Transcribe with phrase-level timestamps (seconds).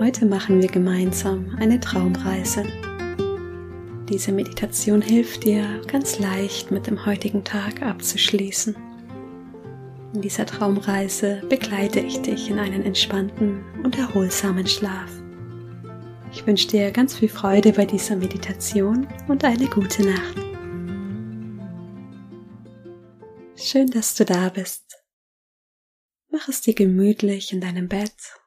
[0.00, 2.64] Heute machen wir gemeinsam eine Traumreise.
[4.08, 8.74] Diese Meditation hilft dir ganz leicht mit dem heutigen Tag abzuschließen.
[10.14, 15.10] In dieser Traumreise begleite ich dich in einen entspannten und erholsamen Schlaf.
[16.32, 20.38] Ich wünsche dir ganz viel Freude bei dieser Meditation und eine gute Nacht.
[23.54, 24.96] Schön, dass du da bist.
[26.30, 28.39] Mach es dir gemütlich in deinem Bett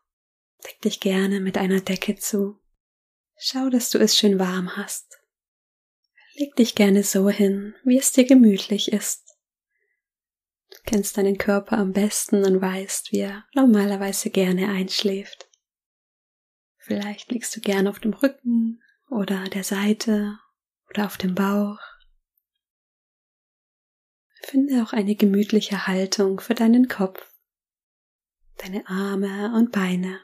[0.66, 2.60] Deck dich gerne mit einer Decke zu.
[3.38, 5.20] Schau, dass du es schön warm hast.
[6.36, 9.38] Leg dich gerne so hin, wie es dir gemütlich ist.
[10.72, 15.50] Du kennst deinen Körper am besten und weißt, wie er normalerweise gerne einschläft.
[16.78, 20.40] Vielleicht liegst du gern auf dem Rücken oder der Seite
[20.90, 21.80] oder auf dem Bauch.
[24.42, 27.32] Finde auch eine gemütliche Haltung für deinen Kopf,
[28.58, 30.20] deine Arme und Beine.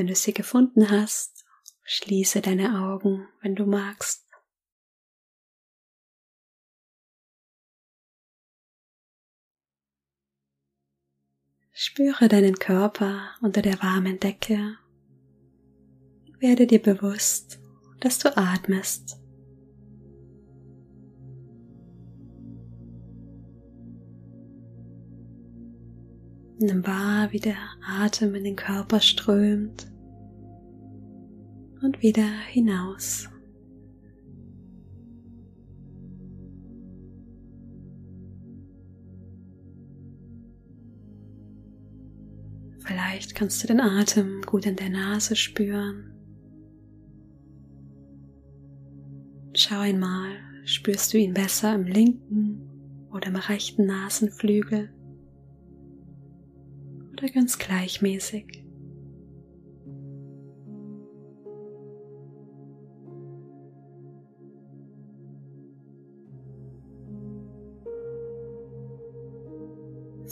[0.00, 1.44] Wenn du sie gefunden hast,
[1.82, 4.26] schließe deine Augen, wenn du magst.
[11.70, 14.78] Spüre deinen Körper unter der warmen Decke.
[16.38, 17.60] Werde dir bewusst,
[18.00, 19.20] dass du atmest.
[26.58, 29.89] Nimm wahr, wie der Atem in den Körper strömt
[31.82, 33.28] und wieder hinaus.
[42.78, 46.12] Vielleicht kannst du den Atem gut in der Nase spüren.
[49.54, 54.90] Schau einmal, spürst du ihn besser im linken oder im rechten Nasenflügel?
[57.20, 58.59] oder ganz gleichmäßig.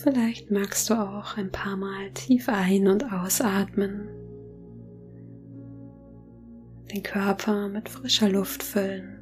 [0.01, 4.09] Vielleicht magst du auch ein paar Mal tief ein- und ausatmen,
[6.93, 9.19] den Körper mit frischer Luft füllen,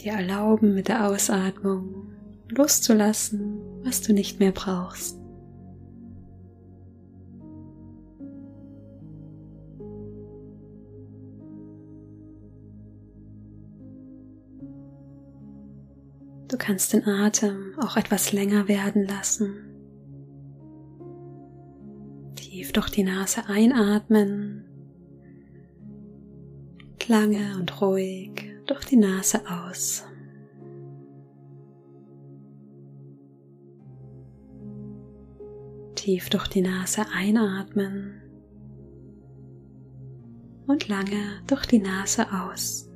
[0.00, 2.12] dir erlauben mit der Ausatmung
[2.48, 5.23] loszulassen, was du nicht mehr brauchst.
[16.64, 19.54] Kannst den Atem auch etwas länger werden lassen.
[22.36, 24.64] Tief durch die Nase einatmen,
[27.06, 30.04] lange und ruhig durch die Nase aus.
[35.94, 38.20] tief durch die Nase einatmen
[40.66, 42.90] und lange durch die Nase aus.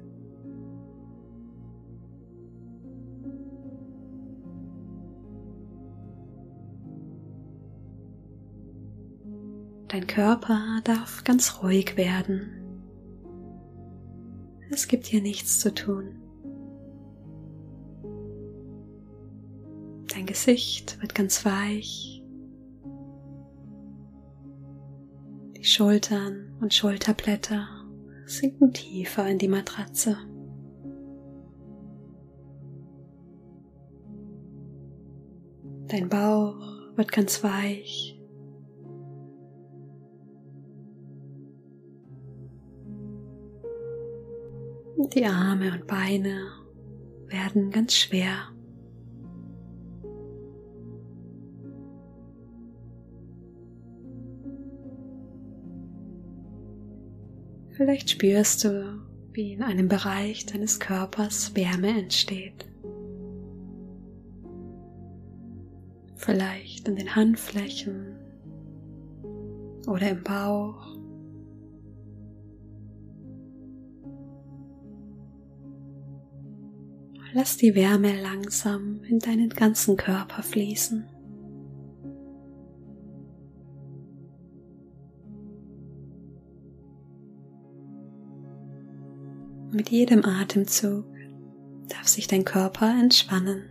[9.88, 12.50] Dein Körper darf ganz ruhig werden.
[14.71, 16.21] Es gibt hier nichts zu tun.
[20.12, 22.19] Dein Gesicht wird ganz weich
[25.69, 27.69] Schultern und Schulterblätter
[28.25, 30.16] sinken tiefer in die Matratze.
[35.88, 36.59] Dein Bauch
[36.97, 38.18] wird ganz weich.
[45.14, 46.49] Die Arme und Beine
[47.28, 48.52] werden ganz schwer.
[57.70, 59.00] Vielleicht spürst du,
[59.32, 62.66] wie in einem Bereich deines Körpers Wärme entsteht.
[66.16, 68.16] Vielleicht in den Handflächen
[69.87, 70.98] oder im Bauch.
[77.35, 81.07] Lass die Wärme langsam in deinen ganzen Körper fließen.
[89.71, 91.05] Mit jedem Atemzug
[91.89, 93.65] darf sich dein Körper entspannen.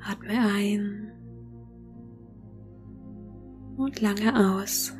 [0.00, 1.07] Atme ein
[3.88, 4.92] und lange aus.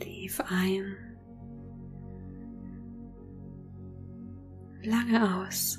[0.00, 0.96] Tief ein.
[4.82, 5.78] Lange aus.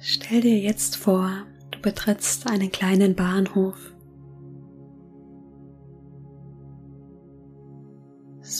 [0.00, 3.97] Stell dir jetzt vor, du betrittst einen kleinen Bahnhof.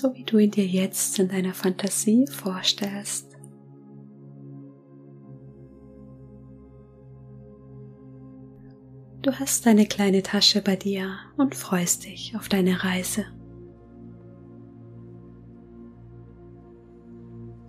[0.01, 3.37] So wie du ihn dir jetzt in deiner Fantasie vorstellst.
[9.23, 13.25] Du hast deine kleine Tasche bei dir und freust dich auf deine Reise.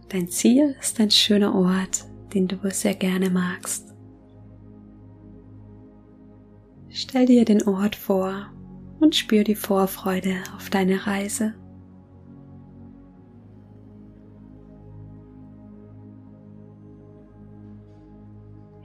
[0.10, 2.06] Dein Ziel ist ein schöner Ort,
[2.36, 3.96] den du sehr gerne magst.
[6.90, 8.54] Stell dir den Ort vor
[9.00, 11.56] und spür die Vorfreude auf deine Reise.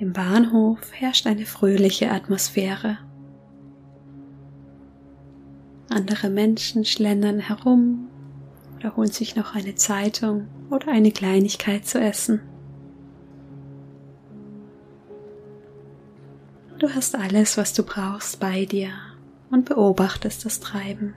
[0.04, 2.98] Im Bahnhof herrscht eine fröhliche Atmosphäre.
[5.88, 8.08] Andere Menschen schlendern herum
[8.76, 12.42] oder holen sich noch eine Zeitung oder eine Kleinigkeit zu essen.
[16.78, 18.90] Du hast alles, was du brauchst, bei dir
[19.50, 21.14] und beobachtest das Treiben.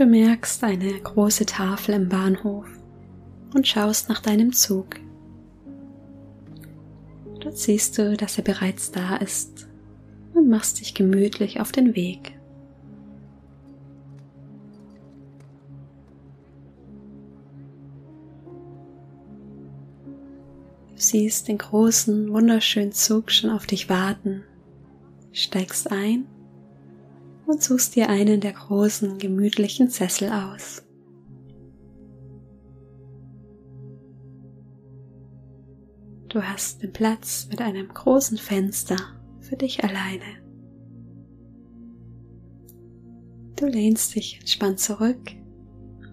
[0.00, 2.64] Bemerkst eine große Tafel im Bahnhof
[3.52, 4.96] und schaust nach deinem Zug.
[7.40, 9.68] Dort siehst du, dass er bereits da ist
[10.32, 12.32] und machst dich gemütlich auf den Weg.
[20.94, 24.44] Du siehst den großen, wunderschönen Zug schon auf dich warten,
[25.34, 26.24] steigst ein
[27.50, 30.82] und suchst dir einen der großen, gemütlichen Sessel aus.
[36.28, 38.96] Du hast den Platz mit einem großen Fenster
[39.40, 40.40] für dich alleine.
[43.56, 45.32] Du lehnst dich entspannt zurück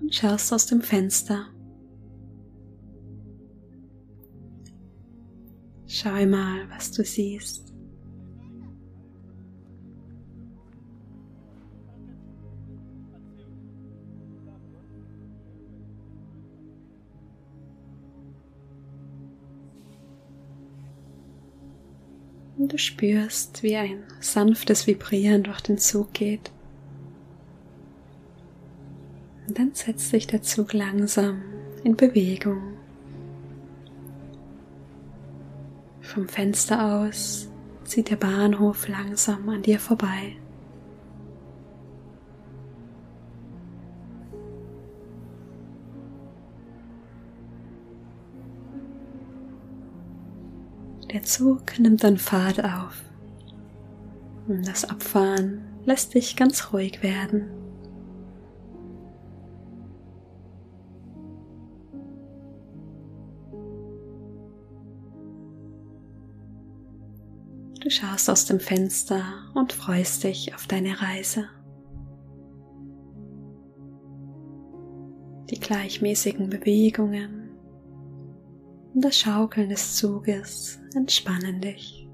[0.02, 1.46] und schaust aus dem Fenster.
[5.86, 7.77] Schau mal, was du siehst.
[22.58, 26.52] Und du spürst, wie ein sanftes Vibrieren durch den Zug geht.
[29.48, 31.42] Und dann setzt sich der Zug langsam
[31.84, 32.78] in Bewegung.
[36.02, 37.50] Vom Fenster aus
[37.84, 40.36] zieht der Bahnhof langsam an dir vorbei.
[51.18, 53.02] Der Zug nimmt dann Fahrt auf.
[54.48, 57.50] Und das Abfahren lässt dich ganz ruhig werden.
[67.82, 69.24] Du schaust aus dem Fenster
[69.56, 71.50] und freust dich auf deine Reise.
[75.50, 77.47] Die gleichmäßigen Bewegungen
[78.98, 82.10] und das Schaukeln des Zuges entspannen dich.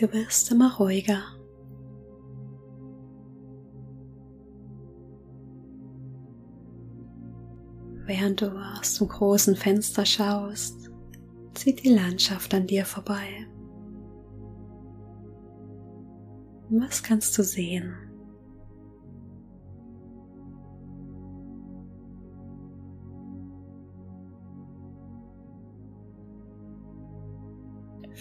[0.00, 1.20] Du wirst immer ruhiger.
[8.06, 8.46] Während du
[8.78, 10.90] aus dem großen Fenster schaust,
[11.52, 13.46] zieht die Landschaft an dir vorbei.
[16.70, 18.07] Was kannst du sehen?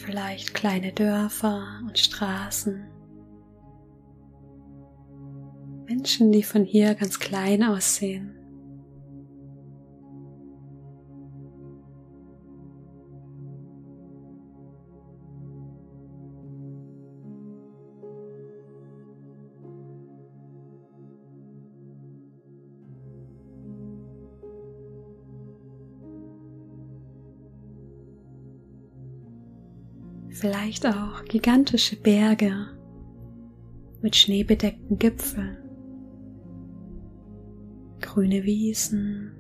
[0.08, 2.88] Vielleicht kleine Dörfer und Straßen.
[5.86, 8.37] Menschen, die von hier ganz klein aussehen.
[30.40, 32.68] Vielleicht auch gigantische Berge
[34.02, 35.58] mit schneebedeckten Gipfeln,
[38.02, 39.32] grüne Wiesen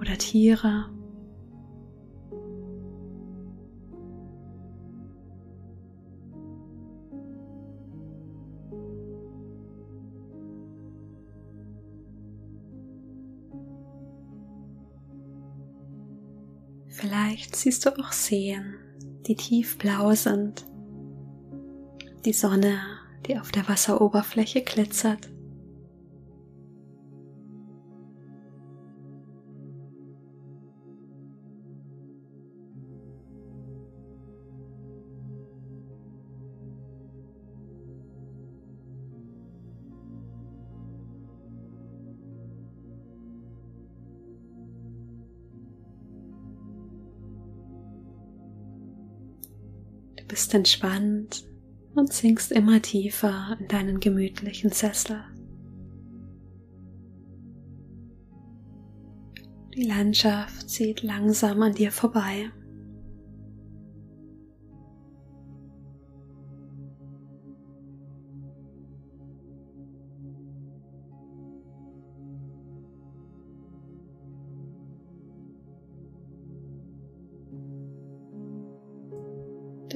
[0.00, 0.90] oder Tiere.
[16.88, 18.85] Vielleicht siehst du auch Seen,
[19.26, 20.64] die tiefblau sind.
[22.24, 22.78] Die Sonne,
[23.26, 25.28] die auf der Wasseroberfläche glitzert.
[50.46, 51.44] Bist entspannt
[51.96, 55.24] und sinkst immer tiefer in deinen gemütlichen Sessel.
[59.74, 62.52] Die Landschaft zieht langsam an dir vorbei.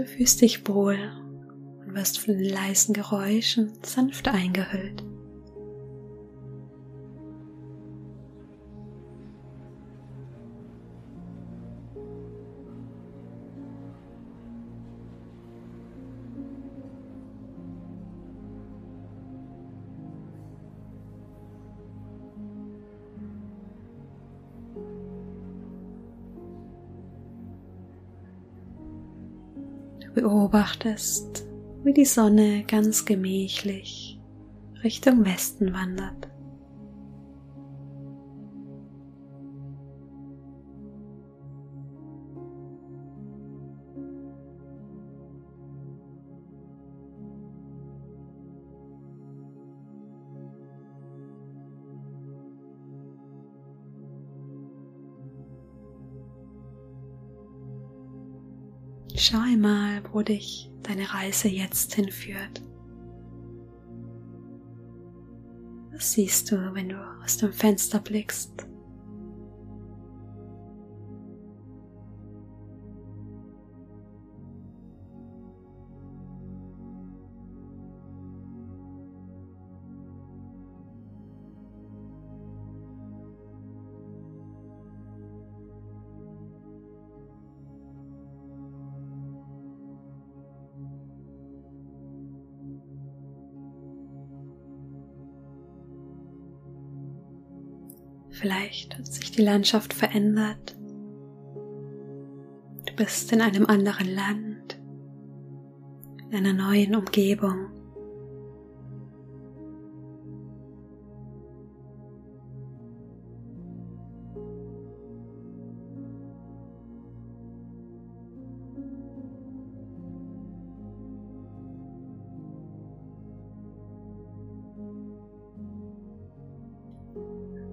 [0.00, 0.97] Du fühlst dich wohl
[1.85, 5.04] und wirst von den leisen Geräuschen sanft eingehüllt.
[30.50, 31.47] Beobachtest,
[31.85, 34.19] wie die Sonne ganz gemächlich
[34.83, 36.29] Richtung Westen wandert.
[59.22, 62.62] Schau einmal, wo dich deine Reise jetzt hinführt.
[65.92, 68.66] Was siehst du, wenn du aus dem Fenster blickst?
[98.40, 100.75] Vielleicht hat sich die Landschaft verändert.
[102.87, 104.80] Du bist in einem anderen Land,
[106.30, 107.66] in einer neuen Umgebung.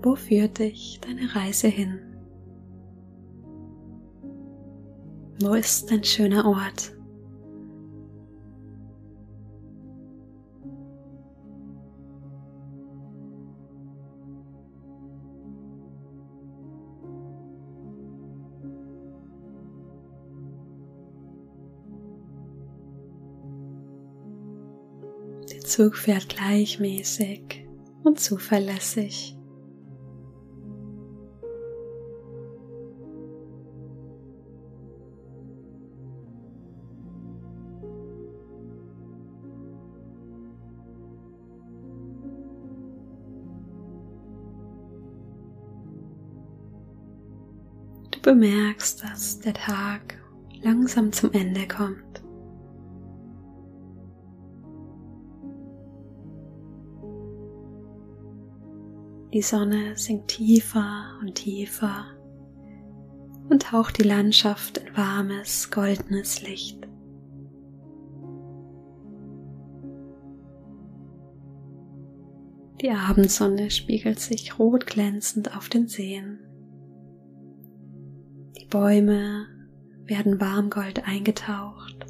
[0.08, 2.00] Wo führt dich deine Reise hin?
[5.42, 6.94] Wo ist ein schöner Ort?
[25.52, 27.68] Der Zug fährt gleichmäßig
[28.06, 29.37] und zuverlässig.
[48.28, 50.20] Bemerkst, dass der Tag
[50.62, 52.22] langsam zum Ende kommt.
[59.32, 62.04] Die Sonne sinkt tiefer und tiefer
[63.48, 66.86] und taucht die Landschaft in warmes, goldenes Licht.
[72.82, 76.47] Die Abendsonne spiegelt sich rot glänzend auf den Seen.
[78.68, 79.48] Die Bäume
[80.08, 82.06] werden Warmgold eingetaucht.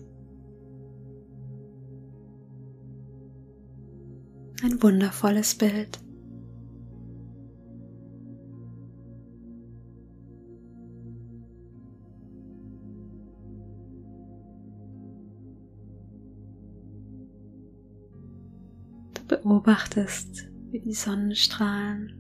[4.64, 6.00] Ein wundervolles Bild.
[19.14, 22.14] Du beobachtest, wie die Sonnenstrahlen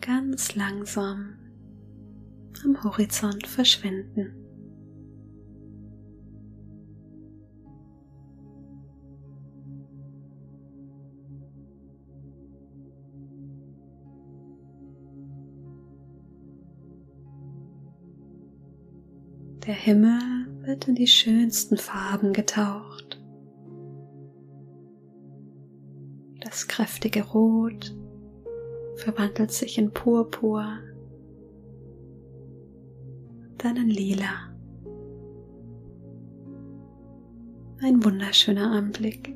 [0.00, 1.39] ganz langsam
[2.64, 4.34] am Horizont verschwinden.
[19.66, 20.20] Der Himmel
[20.62, 23.20] wird in die schönsten Farben getaucht.
[26.40, 27.94] Das kräftige Rot
[28.96, 30.78] verwandelt sich in Purpur,
[33.64, 34.50] dann in Lila.
[37.82, 39.34] Ein wunderschöner Anblick.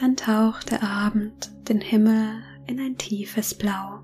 [0.00, 3.97] Dann taucht der Abend den Himmel in ein tiefes Blau.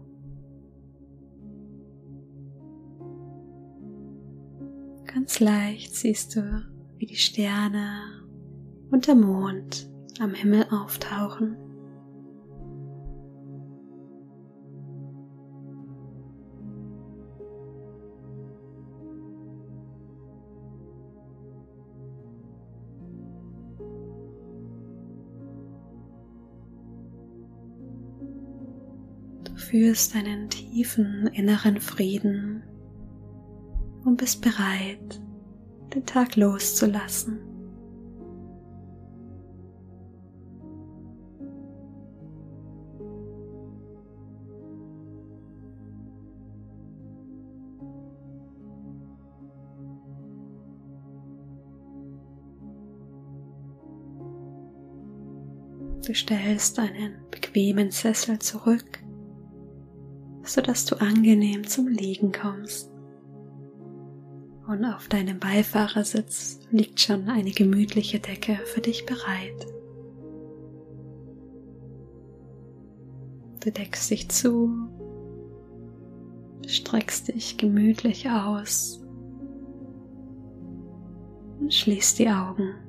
[5.34, 6.64] Ganz leicht siehst du,
[6.96, 8.22] wie die Sterne
[8.92, 11.56] und der Mond am Himmel auftauchen.
[29.56, 32.62] fühlst einen tiefen inneren Frieden
[34.04, 35.23] und bist bereit,
[35.94, 37.38] den Tag loszulassen.
[56.07, 59.04] Du stellst einen bequemen Sessel zurück
[60.44, 62.93] sodass du angenehm zum Liegen kommst.
[64.66, 69.66] Und auf deinem Beifahrersitz liegt schon eine gemütliche Decke für dich bereit.
[73.62, 74.70] Du deckst dich zu,
[76.66, 79.03] streckst dich gemütlich aus
[81.61, 82.84] und schließt die Augen.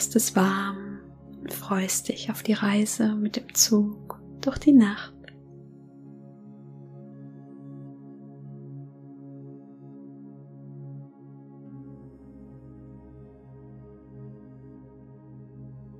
[0.00, 0.98] Hast es warm
[1.42, 5.12] und freust dich auf die Reise mit dem Zug durch die Nacht.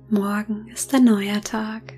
[0.09, 1.93] Morgen ist ein neuer Tag,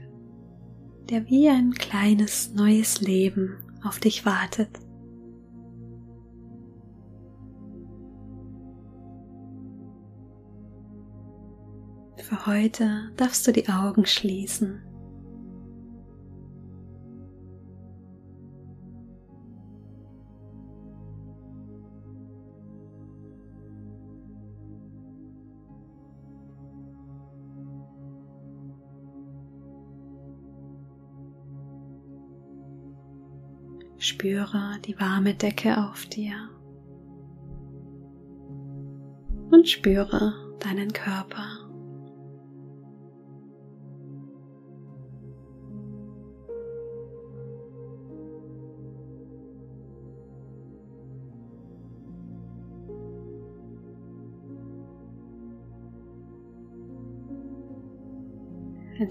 [1.09, 4.77] der wie ein kleines neues Leben auf dich wartet.
[12.45, 14.82] Heute darfst du die Augen schließen.
[33.97, 36.49] Spüre die warme Decke auf dir
[39.49, 41.62] und spüre deinen Körper.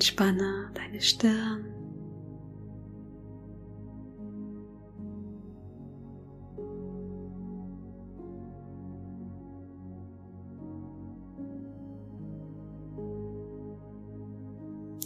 [0.03, 1.65] Entspanne deine Stirn.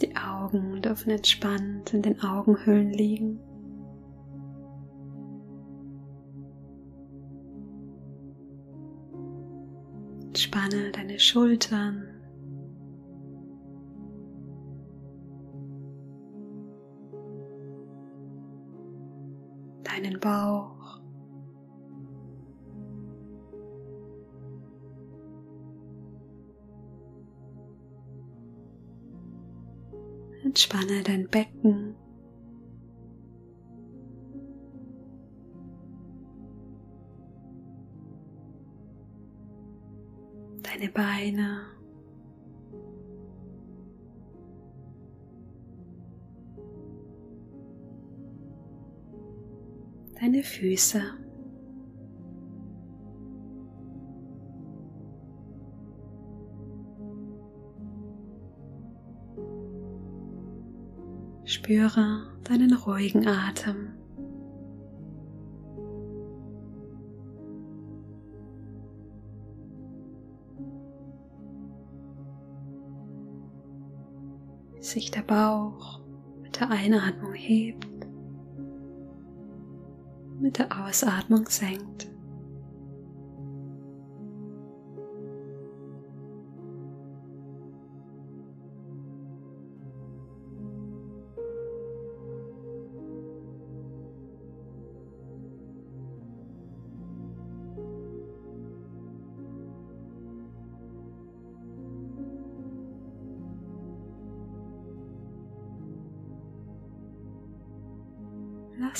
[0.01, 3.39] Die Augen dürfen entspannt in den Augenhöhlen liegen.
[10.29, 12.16] Entspanne deine Schultern
[20.17, 20.99] Bauch.
[30.43, 31.95] Entspanne dein Becken.
[40.63, 41.76] Deine Beine.
[50.27, 51.01] Deine Füße.
[61.45, 63.93] Spüre deinen ruhigen Atem.
[74.81, 76.01] Sich der Bauch
[76.41, 77.86] mit der Einatmung hebt,
[80.47, 82.07] mit der Ausatmung senkt.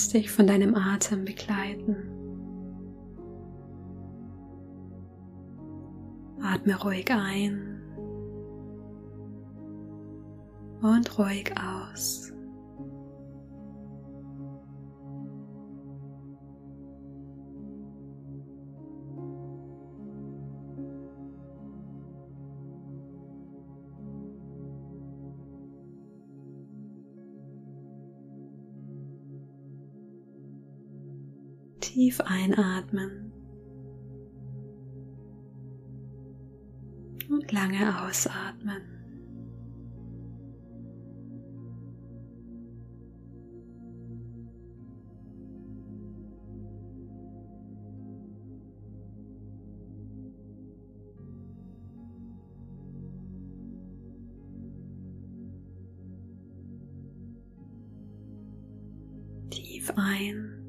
[0.08, 1.98] Lass dich von deinem Atem begleiten.
[6.42, 7.82] Atme ruhig ein
[10.82, 12.32] und ruhig aus.
[32.08, 33.34] Tief einatmen
[37.30, 38.82] und lange ausatmen.
[59.50, 60.67] Tief ein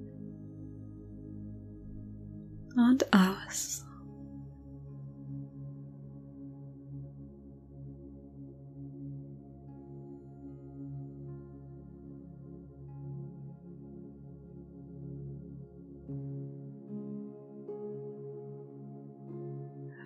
[2.78, 3.84] und aus.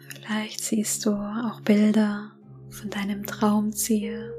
[0.08, 2.32] Vielleicht siehst du auch Bilder
[2.70, 4.32] von deinem Traumziel,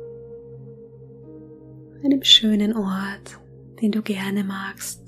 [2.03, 3.39] einem schönen Ort,
[3.81, 5.02] den du gerne magst.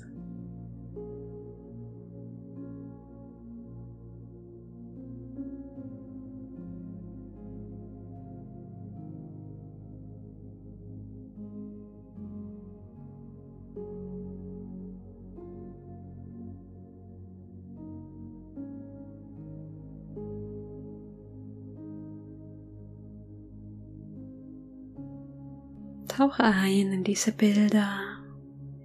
[26.16, 28.00] Tauche ein in diese Bilder,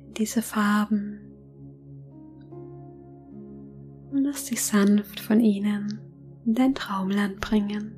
[0.06, 1.22] in diese Farben
[4.12, 6.02] und lass dich sanft von ihnen
[6.46, 7.96] in dein Traumland bringen.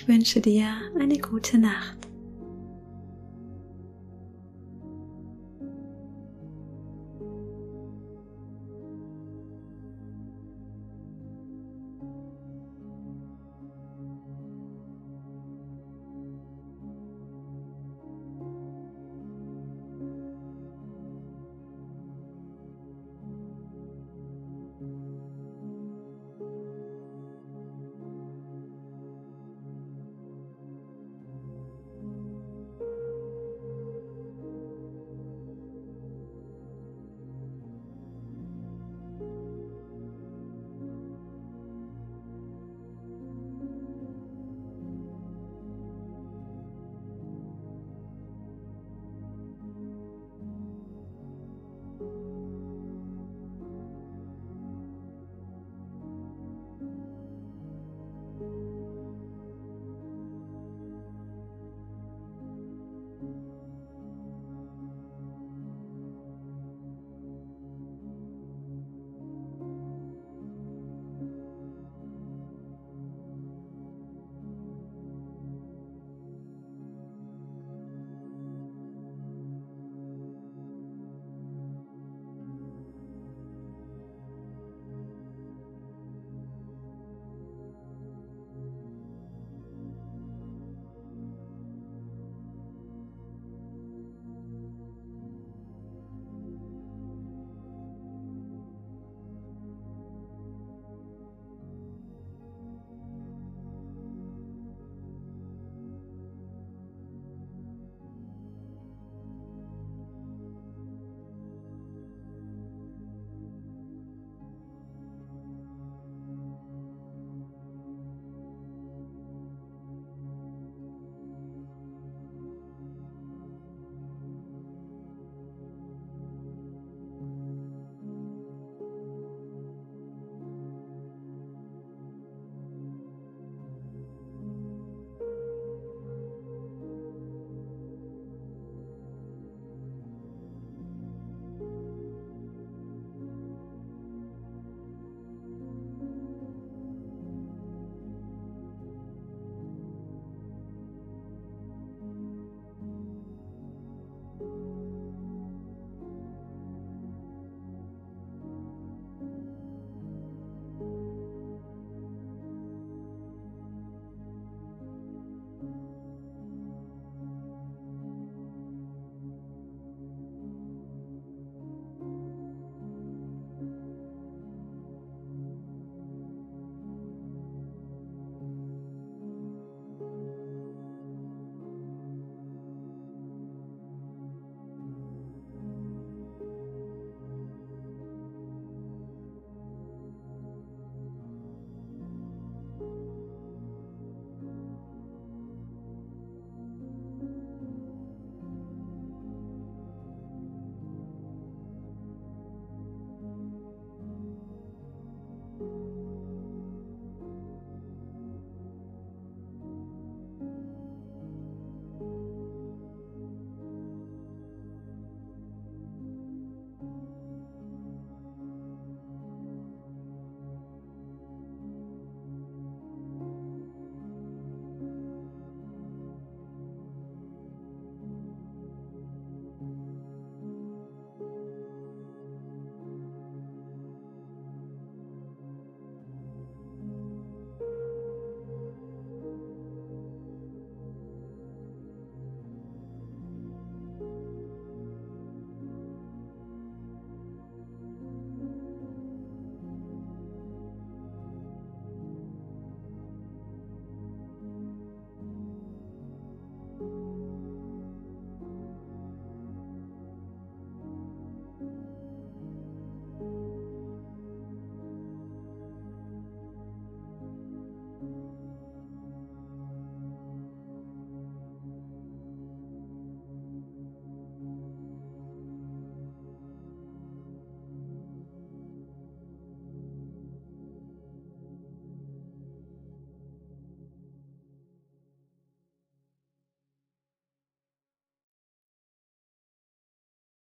[0.00, 0.66] Ich wünsche dir
[0.98, 2.09] eine gute Nacht.